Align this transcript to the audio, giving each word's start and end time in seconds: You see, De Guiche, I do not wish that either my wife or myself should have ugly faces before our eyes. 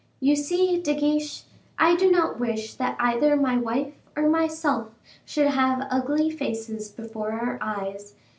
You 0.19 0.35
see, 0.35 0.81
De 0.81 0.95
Guiche, 0.95 1.43
I 1.77 1.95
do 1.95 2.09
not 2.09 2.39
wish 2.39 2.73
that 2.73 2.95
either 2.99 3.35
my 3.37 3.57
wife 3.59 3.93
or 4.15 4.27
myself 4.27 4.87
should 5.25 5.45
have 5.49 5.85
ugly 5.91 6.31
faces 6.31 6.89
before 6.89 7.33
our 7.33 7.59
eyes. 7.61 8.15